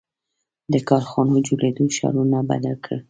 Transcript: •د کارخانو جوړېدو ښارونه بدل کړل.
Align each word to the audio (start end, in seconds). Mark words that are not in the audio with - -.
•د 0.73 0.75
کارخانو 0.89 1.35
جوړېدو 1.47 1.83
ښارونه 1.95 2.37
بدل 2.49 2.75
کړل. 2.83 2.99